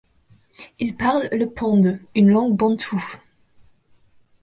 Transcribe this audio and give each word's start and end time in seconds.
Ils 0.79 0.95
parlent 0.97 1.29
le 1.31 1.45
pende, 1.45 1.99
une 2.15 2.31
langue 2.31 2.55
bantoue. 2.57 3.17